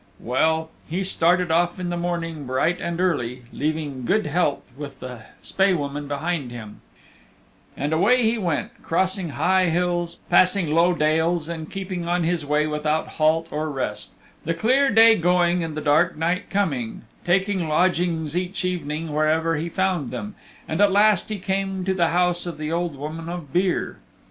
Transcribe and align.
Well, 0.19 0.71
he 0.89 1.03
started 1.03 1.51
off 1.51 1.79
in 1.79 1.89
the 1.91 1.95
morning 1.95 2.47
bright 2.47 2.81
and 2.81 2.99
early, 2.99 3.43
leaving 3.53 4.03
good 4.03 4.25
health 4.25 4.63
with 4.75 4.99
the 4.99 5.25
Spae 5.43 5.73
Woman 5.75 6.07
behind 6.07 6.49
him, 6.49 6.81
and 7.77 7.93
away 7.93 8.23
he 8.23 8.39
went, 8.39 8.71
crossing 8.81 9.29
high 9.29 9.65
hills, 9.67 10.17
passing 10.27 10.73
low 10.73 10.95
dales, 10.95 11.47
and 11.47 11.69
keeping 11.69 12.07
on 12.07 12.23
his 12.23 12.43
way 12.43 12.65
without 12.65 13.07
halt 13.09 13.47
or 13.51 13.69
rest, 13.69 14.13
the 14.43 14.55
clear 14.55 14.89
day 14.89 15.13
going 15.13 15.63
and 15.63 15.77
the 15.77 15.81
dark 15.81 16.15
night 16.17 16.49
coming, 16.49 17.03
taking 17.23 17.67
lodgings 17.69 18.35
each 18.35 18.65
evening 18.65 19.13
wherever 19.13 19.55
he 19.55 19.69
found 19.69 20.09
them, 20.09 20.33
and 20.67 20.81
at 20.81 20.91
last 20.91 21.29
he 21.29 21.37
came 21.37 21.85
to 21.85 21.93
the 21.93 22.07
house 22.07 22.47
of 22.47 22.57
the 22.57 22.71
Old 22.71 22.95
Woman 22.95 23.29
of 23.29 23.53
Beare. 23.53 23.99